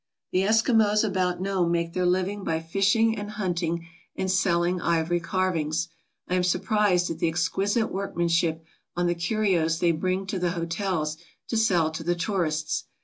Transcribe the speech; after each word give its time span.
The 0.31 0.41
Eskimos 0.41 1.03
about 1.07 1.41
Nome 1.41 1.71
make 1.71 1.93
their 1.93 2.07
living 2.07 2.43
by 2.43 2.59
fishing 2.59 3.15
and 3.19 3.29
hunting 3.29 3.85
and 4.15 4.31
selling 4.31 4.81
ivory 4.81 5.19
carvings. 5.19 5.89
I 6.27 6.33
am 6.33 6.41
surprised 6.43 7.11
at 7.11 7.19
the 7.19 7.27
exquisite 7.29 7.91
workmanship 7.91 8.65
on 8.95 9.05
the 9.05 9.13
curios 9.13 9.77
they 9.77 9.91
bring 9.91 10.25
to 10.25 10.39
the 10.39 10.53
hotels 10.53 11.17
to 11.49 11.55
sell 11.55 11.91
to 11.91 12.01
the 12.03 12.15
tourists. 12.15 12.85